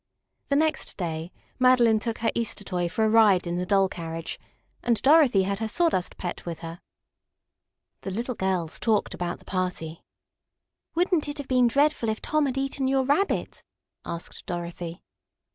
[0.49, 4.39] The next day Madeline took her Easter toy for a ride in the doll carriage,
[4.81, 6.79] and Dorothy had her Sawdust pet with her.
[8.01, 10.01] The little girls talked about the party.
[10.95, 13.61] "Wouldn't it have been dreadful if Tom had eaten your Rabbit?"
[14.03, 15.03] asked Dorothy.